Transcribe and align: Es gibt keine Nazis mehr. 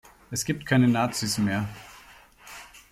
Es 0.31 0.45
gibt 0.45 0.65
keine 0.65 0.87
Nazis 0.87 1.37
mehr. 1.37 1.69